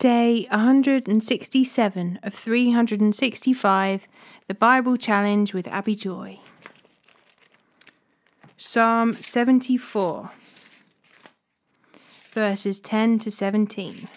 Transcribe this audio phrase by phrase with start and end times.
[0.00, 4.08] Day 167 of 365,
[4.48, 6.38] the Bible Challenge with Abi Joy.
[8.56, 10.30] Psalm 74,
[12.30, 14.08] verses 10 to 17.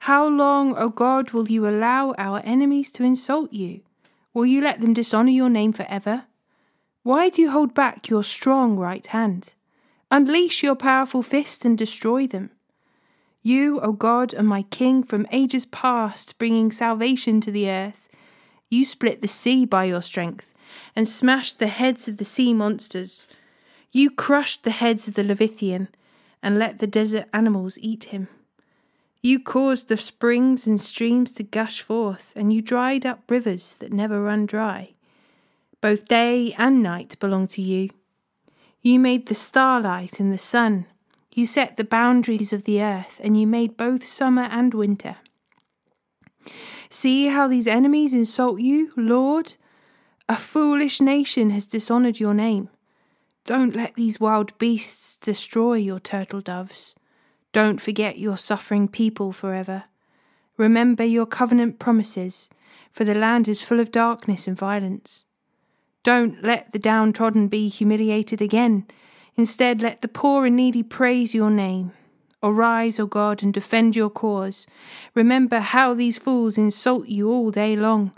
[0.00, 3.80] How long, O God, will you allow our enemies to insult you?
[4.34, 6.24] Will you let them dishonour your name forever?
[7.02, 9.54] Why do you hold back your strong right hand?
[10.10, 12.50] Unleash your powerful fist and destroy them.
[13.42, 18.08] You, O God, are my King from ages past, bringing salvation to the earth.
[18.68, 20.52] You split the sea by your strength
[20.94, 23.26] and smashed the heads of the sea monsters.
[23.92, 25.88] You crushed the heads of the Leviathan
[26.42, 28.28] and let the desert animals eat him.
[29.22, 33.92] You caused the springs and streams to gush forth, and you dried up rivers that
[33.92, 34.94] never run dry.
[35.80, 37.90] Both day and night belong to you.
[38.82, 40.86] You made the starlight and the sun.
[41.34, 45.16] You set the boundaries of the earth, and you made both summer and winter.
[46.88, 49.56] See how these enemies insult you, Lord?
[50.28, 52.68] A foolish nation has dishonoured your name.
[53.44, 56.94] Don't let these wild beasts destroy your turtle doves.
[57.52, 59.84] Don't forget your suffering people forever.
[60.56, 62.48] Remember your covenant promises,
[62.92, 65.24] for the land is full of darkness and violence.
[66.02, 68.86] Don't let the downtrodden be humiliated again.
[69.36, 71.92] Instead, let the poor and needy praise your name.
[72.42, 74.66] Arise, O God, and defend your cause.
[75.14, 78.12] Remember how these fools insult you all day long.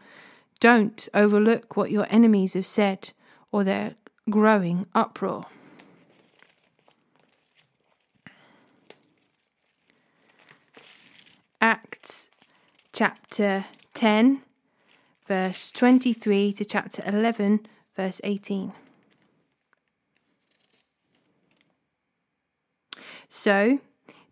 [0.61, 3.11] Don't overlook what your enemies have said
[3.51, 3.97] or their
[4.31, 5.47] growing uproar.
[11.61, 12.31] Acts
[12.93, 14.43] chapter 10,
[15.27, 18.73] verse 23 to chapter 11, verse 18.
[23.29, 23.81] So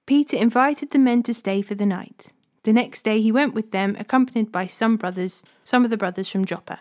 [0.07, 2.33] Peter invited the men to stay for the night.
[2.65, 6.29] The next day he went with them, accompanied by some brothers, some of the brothers
[6.29, 6.81] from Joppa.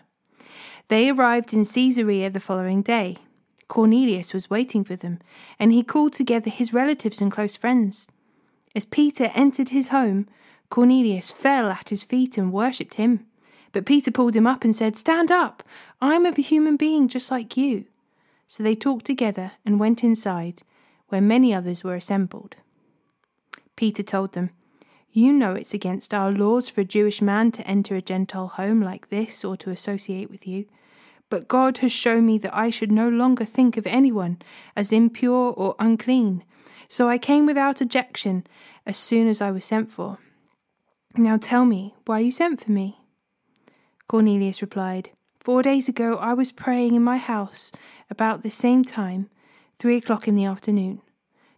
[0.88, 3.16] They arrived in Caesarea the following day.
[3.68, 5.20] Cornelius was waiting for them,
[5.58, 8.08] and he called together his relatives and close friends.
[8.74, 10.28] As Peter entered his home,
[10.68, 13.26] Cornelius fell at his feet and worshipped him.
[13.72, 15.62] But Peter pulled him up and said, Stand up!
[16.00, 17.84] I'm a human being just like you.
[18.48, 20.62] So they talked together and went inside,
[21.08, 22.56] where many others were assembled.
[23.76, 24.50] Peter told them,
[25.12, 28.80] You know it's against our laws for a Jewish man to enter a Gentile home
[28.82, 30.66] like this or to associate with you.
[31.28, 34.42] But God has shown me that I should no longer think of anyone
[34.74, 36.42] as impure or unclean.
[36.88, 38.44] So I came without objection
[38.84, 40.18] as soon as I was sent for.
[41.16, 42.99] Now tell me why you sent for me.
[44.10, 47.70] Cornelius replied, Four days ago I was praying in my house
[48.10, 49.30] about the same time,
[49.78, 51.00] three o'clock in the afternoon.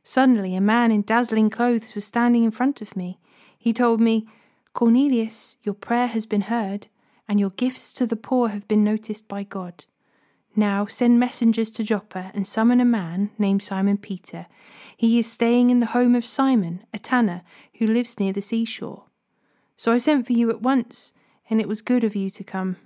[0.04, 3.18] Suddenly a man in dazzling clothes was standing in front of me.
[3.58, 4.28] He told me,
[4.74, 6.88] Cornelius, your prayer has been heard,
[7.26, 9.86] and your gifts to the poor have been noticed by God.
[10.54, 14.44] Now send messengers to Joppa and summon a man named Simon Peter.
[14.94, 17.44] He is staying in the home of Simon, a tanner,
[17.78, 19.04] who lives near the seashore.
[19.78, 21.14] So I sent for you at once
[21.52, 22.76] and it was good of you to come.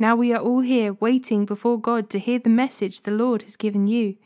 [0.00, 3.54] Now we are all here waiting before God to hear the message the Lord has
[3.54, 4.16] given you.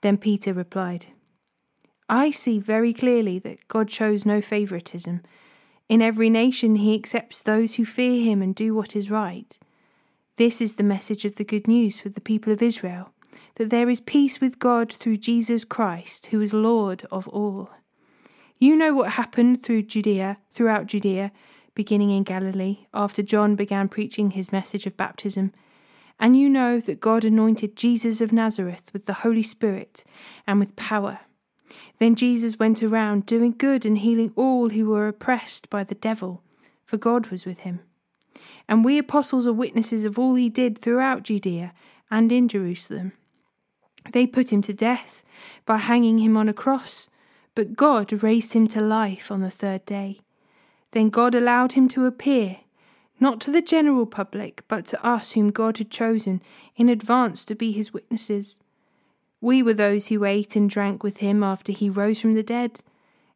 [0.00, 1.06] Then Peter replied,
[2.08, 5.22] I see very clearly that God shows no favoritism.
[5.88, 9.58] In every nation he accepts those who fear him and do what is right.
[10.36, 13.10] This is the message of the good news for the people of Israel
[13.56, 17.70] that there is peace with God through Jesus Christ, who is Lord of all.
[18.56, 21.32] You know what happened through Judea, throughout Judea
[21.74, 25.52] beginning in Galilee, after John began preaching his message of baptism.
[26.18, 30.04] And you know that God anointed Jesus of Nazareth with the Holy Spirit
[30.46, 31.20] and with power.
[31.98, 36.42] Then Jesus went around doing good and healing all who were oppressed by the devil,
[36.84, 37.80] for God was with him.
[38.68, 41.72] And we apostles are witnesses of all he did throughout Judea
[42.10, 43.12] and in Jerusalem.
[44.12, 45.22] They put him to death
[45.66, 47.08] by hanging him on a cross,
[47.54, 50.20] but God raised him to life on the third day.
[50.94, 52.58] Then God allowed him to appear,
[53.18, 56.40] not to the general public, but to us whom God had chosen
[56.76, 58.60] in advance to be his witnesses.
[59.40, 62.78] We were those who ate and drank with him after he rose from the dead.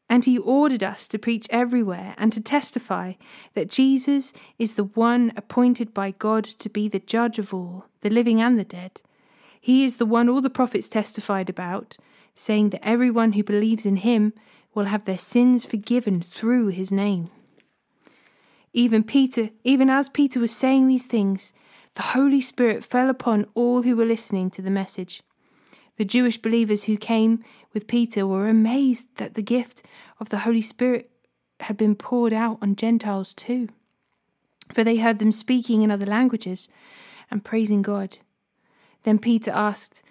[0.09, 3.15] And he ordered us to preach everywhere and to testify
[3.55, 8.09] that Jesus is the one appointed by God to be the judge of all, the
[8.09, 9.03] living and the dead.
[9.61, 11.97] He is the one all the prophets testified about,
[12.37, 14.33] saying that everyone who believes in him
[14.75, 17.31] will have their sins forgiven through his name.
[18.79, 21.53] Even Peter, even as Peter was saying these things,
[21.97, 25.21] the Holy Spirit fell upon all who were listening to the message.
[25.97, 27.43] The Jewish believers who came
[27.75, 29.83] with Peter were amazed that the gift
[30.21, 31.11] of the Holy Spirit
[31.59, 33.69] had been poured out on Gentiles too,
[34.73, 36.69] for they heard them speaking in other languages
[37.33, 38.19] and praising God.
[39.03, 40.05] Then Peter asked,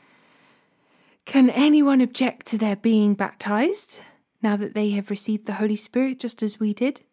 [1.24, 4.00] Can anyone object to their being baptized
[4.42, 7.04] now that they have received the Holy Spirit just as we did?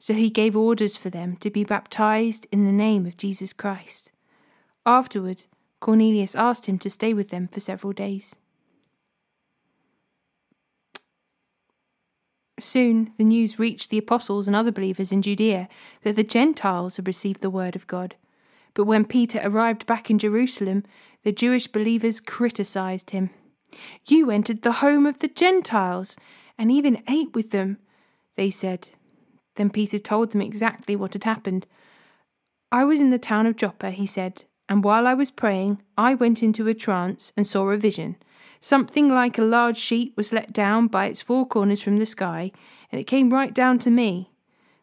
[0.00, 4.12] So he gave orders for them to be baptized in the name of Jesus Christ.
[4.86, 5.44] Afterward,
[5.78, 8.34] Cornelius asked him to stay with them for several days.
[12.58, 15.68] Soon the news reached the apostles and other believers in Judea
[16.02, 18.16] that the Gentiles had received the word of God.
[18.72, 20.84] But when Peter arrived back in Jerusalem,
[21.24, 23.28] the Jewish believers criticized him.
[24.06, 26.16] You entered the home of the Gentiles
[26.56, 27.76] and even ate with them,
[28.36, 28.88] they said.
[29.56, 31.66] Then Peter told them exactly what had happened.
[32.72, 36.14] I was in the town of Joppa, he said, and while I was praying, I
[36.14, 38.16] went into a trance and saw a vision.
[38.60, 42.52] Something like a large sheet was let down by its four corners from the sky,
[42.92, 44.30] and it came right down to me.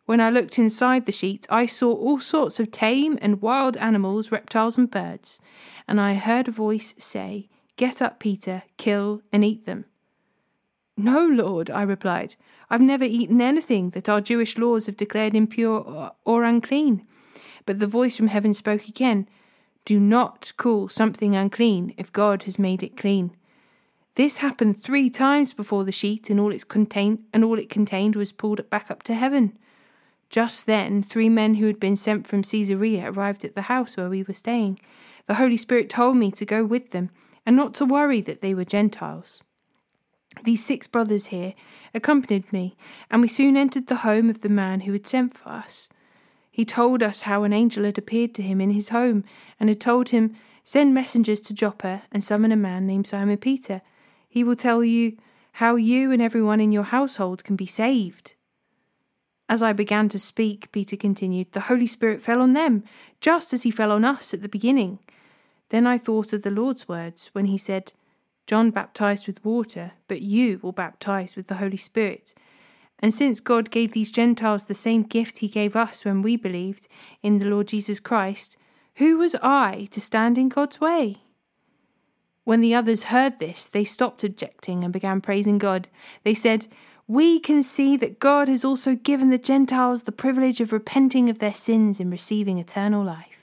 [0.06, 4.32] When I looked inside the sheet, I saw all sorts of tame and wild animals,
[4.32, 5.40] reptiles, and birds,
[5.88, 9.86] and I heard a voice say, Get up, Peter, kill and eat them.
[11.00, 12.36] No, Lord, I replied.
[12.72, 17.06] I've never eaten anything that our Jewish laws have declared impure or, unclean.
[17.68, 19.30] But the voice from heaven spoke again.
[19.86, 23.32] Do not call something unclean if God has made it clean.
[24.16, 28.16] This happened three times before the sheet and all its contained and all it contained
[28.16, 29.56] was pulled back up to heaven.
[30.32, 34.10] Just then, three men who had been sent from Caesarea arrived at the house where
[34.10, 34.80] we were staying.
[35.28, 37.12] The Holy Spirit told me to go with them
[37.46, 39.42] and not to worry that they were Gentiles.
[40.44, 41.54] These six brothers here
[41.94, 42.76] accompanied me,
[43.10, 45.90] and we soon entered the home of the man who had sent for us.
[46.52, 49.24] He told us how an angel had appeared to him in his home
[49.60, 53.82] and had told him, Send messengers to Joppa and summon a man named Simon Peter.
[54.28, 55.18] He will tell you
[55.54, 58.36] how you and everyone in your household can be saved.
[59.50, 62.84] As I began to speak, Peter continued, the Holy Spirit fell on them,
[63.22, 65.00] just as he fell on us at the beginning.
[65.70, 67.94] Then I thought of the Lord's words when he said,
[68.48, 72.34] John baptized with water, but you will baptize with the Holy Spirit.
[73.00, 76.88] And since God gave these Gentiles the same gift he gave us when we believed
[77.22, 78.58] in the Lord Jesus Christ,
[78.96, 81.18] who was I to stand in God's way?
[82.46, 85.90] When the others heard this, they stopped objecting and began praising God.
[86.24, 86.68] They said,
[87.06, 91.40] We can see that God has also given the Gentiles the privilege of repenting of
[91.40, 93.37] their sins and receiving eternal life.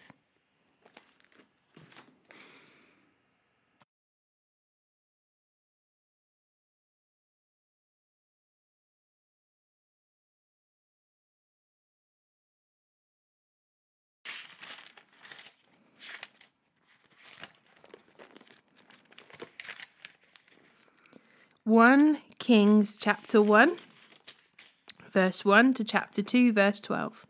[21.67, 23.75] 1 Kings chapter 1,
[25.11, 27.27] verse 1 to chapter 2, verse 12.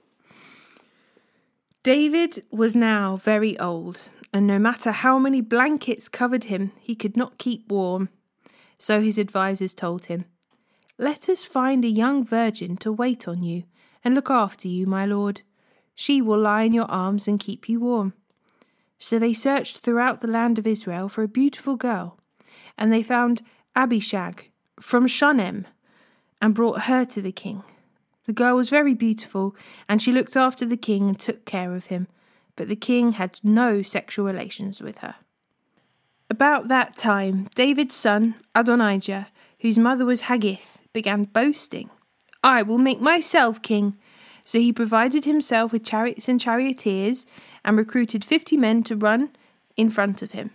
[1.84, 7.16] David was now very old, and no matter how many blankets covered him, he could
[7.16, 8.08] not keep warm.
[8.76, 10.24] So his advisers told him,
[10.98, 13.62] Let us find a young virgin to wait on you
[14.02, 15.42] and look after you, my lord.
[15.94, 18.14] She will lie in your arms and keep you warm.
[18.98, 22.18] So they searched throughout the land of Israel for a beautiful girl,
[22.76, 23.40] and they found
[23.76, 24.50] Abishag
[24.80, 25.66] from Shunem
[26.40, 27.62] and brought her to the king.
[28.24, 29.54] The girl was very beautiful,
[29.88, 32.08] and she looked after the king and took care of him,
[32.56, 35.16] but the king had no sexual relations with her.
[36.30, 39.28] About that time, David's son, Adonijah,
[39.60, 41.90] whose mother was Haggith, began boasting,
[42.42, 43.96] I will make myself king.
[44.44, 47.24] So he provided himself with chariots and charioteers
[47.64, 49.30] and recruited fifty men to run
[49.76, 50.50] in front of him.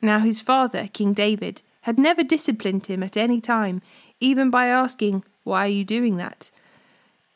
[0.00, 3.82] Now his father, King David, had never disciplined him at any time,
[4.20, 6.50] even by asking, Why are you doing that?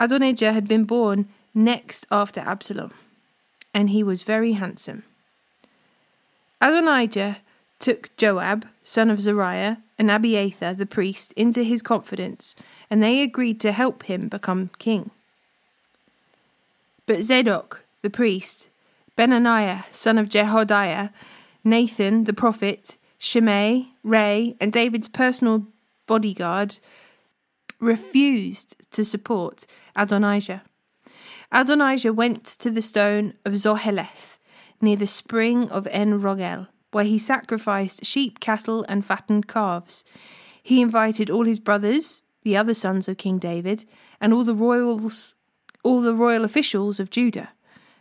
[0.00, 2.92] Adonijah had been born next after Absalom,
[3.72, 5.04] and he was very handsome.
[6.60, 7.38] Adonijah
[7.78, 12.54] took Joab, son of Zeruiah, and Abiathar the priest into his confidence,
[12.90, 15.10] and they agreed to help him become king.
[17.06, 18.68] But Zadok, the priest,
[19.16, 21.12] Benaniah, son of Jehoiada,
[21.64, 25.66] Nathan, the prophet, Shimei, Rei, and David's personal
[26.06, 26.78] bodyguard
[27.80, 30.62] refused to support Adonijah.
[31.52, 34.38] Adonijah went to the stone of Zoheleth
[34.80, 40.04] near the spring of En Rogel, where he sacrificed sheep, cattle, and fattened calves.
[40.62, 43.84] He invited all his brothers, the other sons of King David,
[44.20, 45.34] and all the royals,
[45.82, 47.50] all the royal officials of Judah.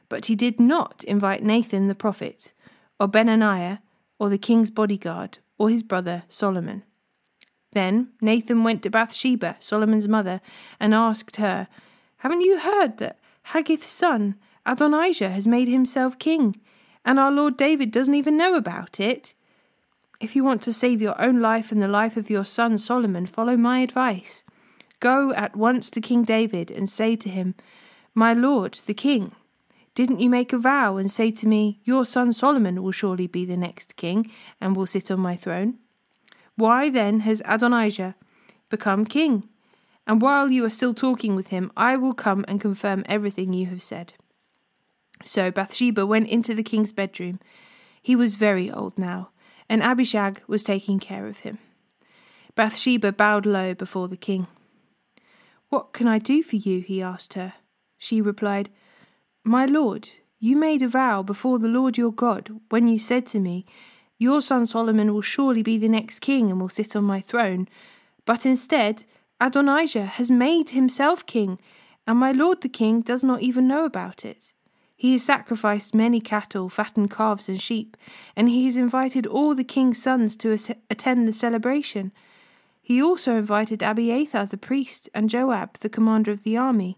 [0.09, 2.53] But he did not invite Nathan the prophet,
[2.99, 3.79] or Benaniah,
[4.19, 6.83] or the king's bodyguard, or his brother Solomon.
[7.73, 10.39] Then Nathan went to Bathsheba, Solomon's mother,
[10.79, 11.67] and asked her,
[12.17, 16.55] Haven't you heard that Haggith's son, Adonijah, has made himself king,
[17.03, 19.33] and our Lord David doesn't even know about it?
[20.21, 23.25] If you want to save your own life and the life of your son Solomon,
[23.25, 24.45] follow my advice.
[25.01, 27.55] Go at once to King David and say to him,
[28.13, 29.33] My lord, the king,
[29.95, 33.45] didn't you make a vow and say to me, Your son Solomon will surely be
[33.45, 35.79] the next king and will sit on my throne?
[36.55, 38.15] Why then has Adonijah
[38.69, 39.47] become king?
[40.05, 43.67] And while you are still talking with him, I will come and confirm everything you
[43.67, 44.13] have said.
[45.23, 47.39] So Bathsheba went into the king's bedroom.
[48.01, 49.29] He was very old now,
[49.69, 51.57] and Abishag was taking care of him.
[52.53, 54.47] Bathsheba bowed low before the king.
[55.69, 56.81] What can I do for you?
[56.81, 57.53] he asked her.
[57.97, 58.69] She replied,
[59.47, 60.09] My lord,
[60.39, 63.63] you made a vow before the Lord your God when you said to me,
[64.17, 67.69] Your son Solomon will surely be the next king and will sit on my throne.
[68.25, 69.03] But instead,
[69.39, 71.59] Adonijah has made himself king,
[72.07, 74.51] and my lord the king does not even know about it.
[74.95, 77.95] He has sacrificed many cattle, fattened calves, and sheep,
[78.35, 80.57] and he has invited all the king's sons to
[80.89, 82.11] attend the celebration.
[82.81, 86.97] He also invited Abiathar the priest and Joab the commander of the army,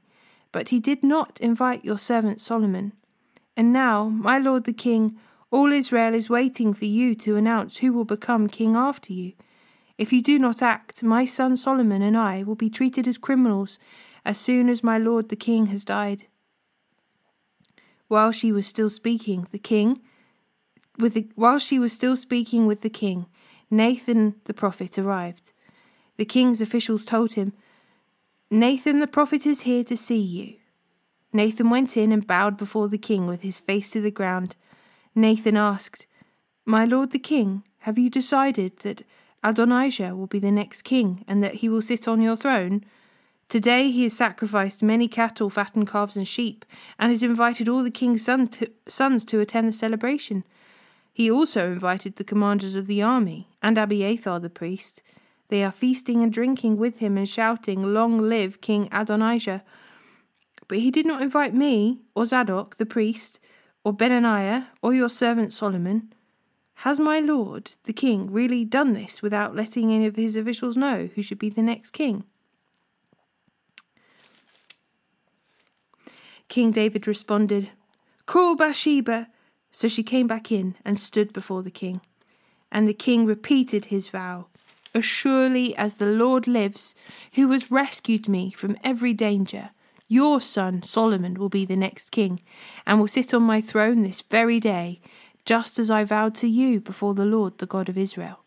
[0.52, 2.94] but he did not invite your servant Solomon.
[3.56, 5.18] And now, my lord the king,
[5.50, 9.34] all Israel is waiting for you to announce who will become king after you.
[9.98, 13.80] If you do not act, my son Solomon and I will be treated as criminals
[14.24, 16.28] as soon as my lord the king has died.
[18.08, 19.98] While she was still speaking, the king,
[20.98, 23.26] with the, while she was still speaking with the king,
[23.72, 25.52] Nathan the prophet arrived.
[26.18, 27.54] The king's officials told him,
[28.50, 30.56] Nathan the prophet is here to see you.
[31.34, 34.56] Nathan went in and bowed before the king with his face to the ground.
[35.14, 36.08] Nathan asked,
[36.66, 39.04] My lord the king, have you decided that
[39.44, 42.86] Adonijah will be the next king and that he will sit on your throne?
[43.50, 46.64] Today he has sacrificed many cattle, fattened calves, and sheep,
[46.98, 50.46] and has invited all the king's son to, sons to attend the celebration.
[51.12, 55.04] He also invited the commanders of the army and Abiathar the priest.
[55.50, 59.64] They are feasting and drinking with him and shouting, Long live King Adonijah!
[60.68, 63.40] But he did not invite me, or Zadok the priest,
[63.84, 66.14] or Benaniah, or your servant Solomon.
[66.82, 71.10] Has my lord, the king, really done this without letting any of his officials know
[71.16, 72.26] who should be the next king?
[76.50, 77.72] King David responded,
[78.26, 79.30] Call Bathsheba!
[79.72, 82.02] So she came back in and stood before the king.
[82.72, 84.48] And the king repeated his vow
[84.98, 86.96] as surely as the Lord lives,
[87.36, 89.70] who has rescued me from every danger,
[90.08, 92.42] your son Solomon will be the next king,
[92.86, 94.98] and will sit on my throne this very day,
[95.46, 98.40] just as I vowed to you before the Lord, the God of Israel.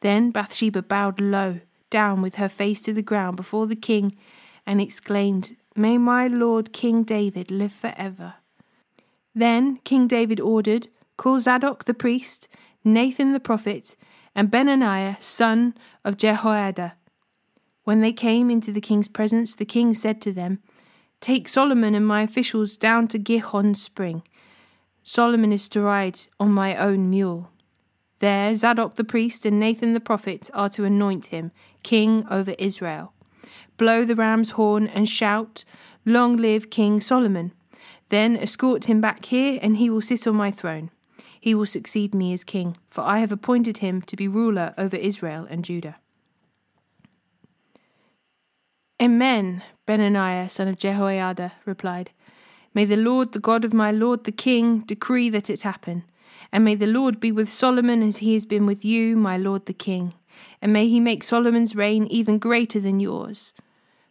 [0.00, 1.60] Then Bathsheba bowed low
[1.90, 4.16] down with her face to the ground before the king,
[4.66, 8.34] and exclaimed, May my Lord King David live for ever.
[9.34, 12.48] Then King David ordered, Call Zadok the priest,
[12.84, 13.96] Nathan the prophet,
[14.38, 16.94] and Benaniah, son of Jehoiada.
[17.82, 20.60] When they came into the king's presence, the king said to them,
[21.20, 24.22] Take Solomon and my officials down to Gihon spring.
[25.02, 27.50] Solomon is to ride on my own mule.
[28.20, 31.50] There, Zadok the priest and Nathan the prophet are to anoint him
[31.82, 33.14] king over Israel.
[33.76, 35.64] Blow the ram's horn and shout,
[36.06, 37.52] Long live King Solomon.
[38.08, 40.92] Then escort him back here, and he will sit on my throne
[41.40, 44.96] he will succeed me as king, for I have appointed him to be ruler over
[44.96, 45.96] Israel and Judah.
[49.00, 52.10] Amen, Benaniah, son of Jehoiada, replied.
[52.74, 56.04] May the Lord, the God of my Lord the king, decree that it happen.
[56.52, 59.66] And may the Lord be with Solomon as he has been with you, my Lord
[59.66, 60.14] the king.
[60.60, 63.54] And may he make Solomon's reign even greater than yours.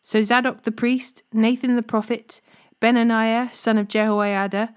[0.02, 2.42] So Zadok the priest, Nathan the prophet,
[2.80, 4.74] Benaniah, son of Jehoiada,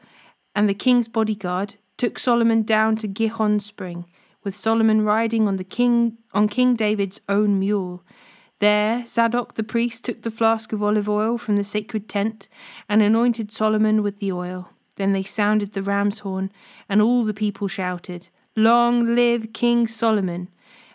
[0.54, 4.06] and the king's bodyguard took Solomon down to Gihon spring,
[4.42, 8.02] with Solomon riding on the king on King David's own mule.
[8.58, 12.48] There Zadok the priest took the flask of olive oil from the sacred tent
[12.88, 14.70] and anointed Solomon with the oil.
[14.96, 16.50] Then they sounded the ram's horn,
[16.88, 20.48] and all the people shouted, Long live King Solomon!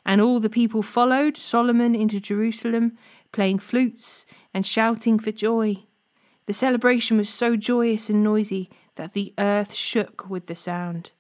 [0.07, 2.97] And all the people followed Solomon into Jerusalem,
[3.31, 5.83] playing flutes and shouting for joy.
[6.47, 11.11] The celebration was so joyous and noisy that the earth shook with the sound.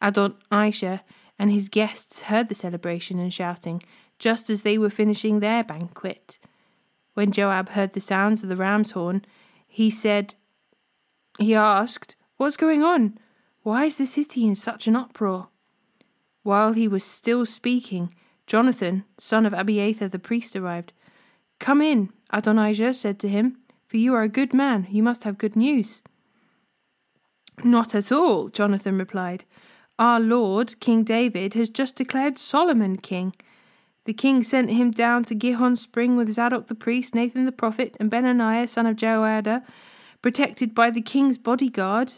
[0.00, 1.02] Adonijah
[1.38, 3.82] and his guests heard the celebration and shouting,
[4.18, 6.38] just as they were finishing their banquet.
[7.14, 9.24] When Joab heard the sounds of the ram's horn,
[9.66, 10.34] he said,
[11.38, 13.18] he asked, What's going on?
[13.62, 15.48] Why is the city in such an uproar?
[16.42, 18.14] While he was still speaking,
[18.46, 20.92] Jonathan, son of Abiathar the priest, arrived.
[21.58, 23.58] Come in, Adonijah said to him,
[23.90, 24.86] for you are a good man.
[24.88, 26.04] You must have good news.
[27.64, 29.44] Not at all, Jonathan replied.
[29.98, 33.34] Our Lord, King David, has just declared Solomon king.
[34.04, 37.96] The king sent him down to Gihon spring with Zadok the priest, Nathan the prophet,
[38.00, 39.62] and Benaiah son of Jehoiada,
[40.22, 42.14] protected by the king's bodyguard.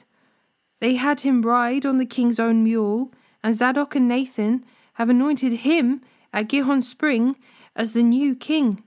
[0.81, 5.53] They had him ride on the king's own mule, and Zadok and Nathan have anointed
[5.53, 7.37] him at Gihon spring
[7.75, 8.83] as the new king.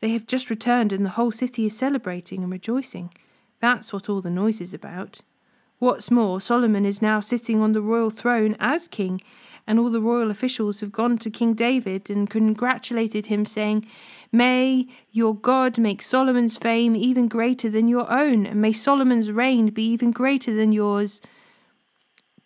[0.00, 3.10] They have just returned, and the whole city is celebrating and rejoicing.
[3.60, 5.20] That's what all the noise is about.
[5.78, 9.20] What's more, Solomon is now sitting on the royal throne as king,
[9.66, 13.86] and all the royal officials have gone to King David and congratulated him, saying,
[14.30, 19.66] May your God make Solomon's fame even greater than your own, and may Solomon's reign
[19.66, 21.20] be even greater than yours.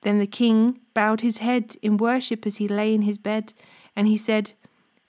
[0.02, 3.52] Then the king bowed his head in worship as he lay in his bed,
[3.96, 4.52] and he said,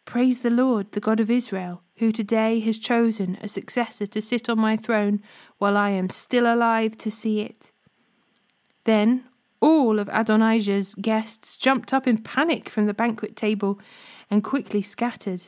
[0.06, 4.50] Praise the Lord, the God of Israel, who today has chosen a successor to sit
[4.50, 5.22] on my throne
[5.60, 7.72] while I am still alive to see it.
[8.86, 9.25] Then
[9.62, 13.79] all of Adonijah's guests jumped up in panic from the banquet table
[14.29, 15.48] and quickly scattered.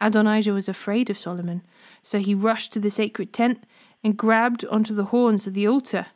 [0.00, 1.62] Adonijah was afraid of Solomon,
[2.02, 3.64] so he rushed to the sacred tent
[4.02, 6.06] and grabbed onto the horns of the altar.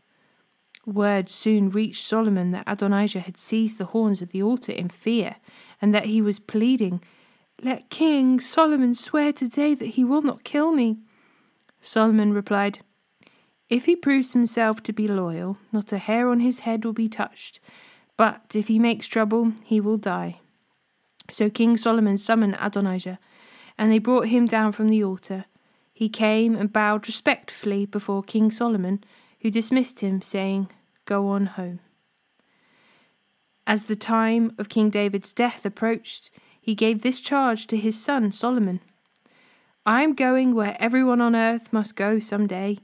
[0.86, 5.36] Word soon reached Solomon that Adonijah had seized the horns of the altar in fear,
[5.80, 7.02] and that he was pleading,
[7.62, 10.98] Let King Solomon swear today that he will not kill me.
[11.80, 12.80] Solomon replied,
[13.73, 17.09] if he proves himself to be loyal, not a hair on his head will be
[17.09, 17.59] touched,
[18.19, 20.41] but if he makes trouble, he will die.
[21.31, 23.19] So King Solomon summoned Adonijah,
[23.79, 25.47] and they brought him down from the altar.
[25.95, 29.02] He came and bowed respectfully before King Solomon,
[29.41, 30.69] who dismissed him, saying,
[31.07, 31.81] Go on home.
[33.67, 38.33] As the time of King David's death approached, he gave this charge to his son
[38.33, 38.81] Solomon
[39.87, 42.78] I am going where everyone on earth must go some day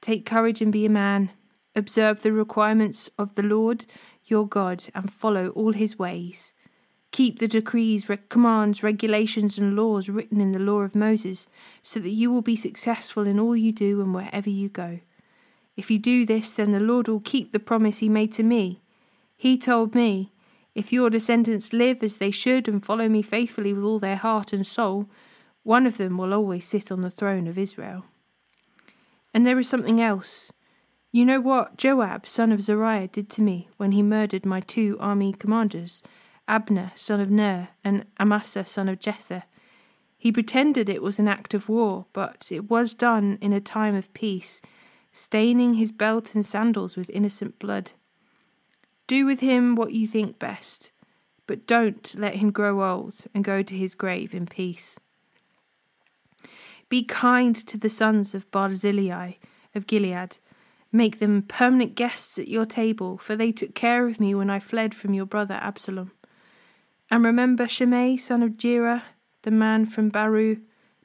[0.00, 1.30] Take courage and be a man.
[1.74, 3.84] Observe the requirements of the Lord
[4.24, 6.54] your God and follow all his ways.
[7.10, 11.48] Keep the decrees, commands, regulations, and laws written in the law of Moses,
[11.82, 15.00] so that you will be successful in all you do and wherever you go.
[15.76, 18.80] If you do this, then the Lord will keep the promise he made to me.
[19.36, 20.32] He told me,
[20.74, 24.52] If your descendants live as they should and follow me faithfully with all their heart
[24.52, 25.08] and soul,
[25.62, 28.04] one of them will always sit on the throne of Israel.
[29.32, 30.52] And there is something else.
[31.10, 34.96] You know what Joab, son of Zeruiah, did to me when he murdered my two
[35.00, 36.02] army commanders,
[36.46, 39.44] Abner, son of Ner, and Amasa, son of Jether.
[40.18, 43.94] He pretended it was an act of war, but it was done in a time
[43.94, 44.60] of peace,
[45.12, 47.92] staining his belt and sandals with innocent blood.
[49.06, 50.92] Do with him what you think best,
[51.46, 54.98] but don't let him grow old and go to his grave in peace.
[56.88, 59.34] Be kind to the sons of Barzillai
[59.74, 60.38] of Gilead.
[60.90, 64.58] Make them permanent guests at your table, for they took care of me when I
[64.58, 66.12] fled from your brother Absalom.
[67.10, 69.04] And remember Shimei, son of Gera,
[69.42, 70.58] the man from Baru,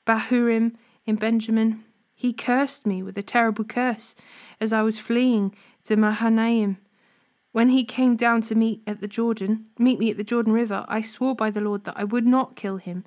[0.05, 1.83] Bahurim in Benjamin.
[2.15, 4.15] He cursed me with a terrible curse
[4.61, 6.77] as I was fleeing to Mahanaim.
[7.51, 10.85] When he came down to meet at the Jordan, meet me at the Jordan River,
[10.87, 13.03] I swore by the Lord that I would not kill him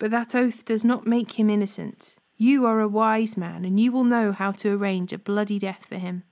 [0.00, 2.16] but that oath does not make him innocent.
[2.36, 5.84] You are a wise man, and you will know how to arrange a bloody death
[5.86, 6.24] for him.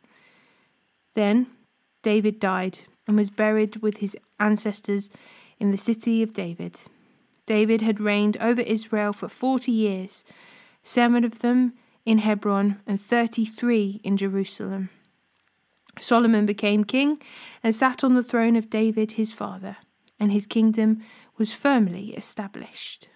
[1.15, 1.49] Then
[2.03, 5.11] David died and was buried with his ancestors
[5.61, 6.81] in the city of David.
[7.45, 10.25] David had reigned over Israel for forty years,
[10.83, 11.75] seven of them
[12.07, 14.89] in Hebron and thirty three in Jerusalem.
[16.01, 17.21] Solomon became king
[17.63, 19.77] and sat on the throne of David his father,
[20.19, 21.03] and his kingdom
[21.37, 23.09] was firmly established.